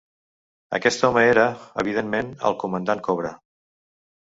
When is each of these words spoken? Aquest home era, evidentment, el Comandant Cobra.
Aquest 0.77 1.05
home 1.09 1.23
era, 1.33 1.43
evidentment, 1.85 2.33
el 2.51 2.59
Comandant 2.65 3.07
Cobra. 3.11 3.37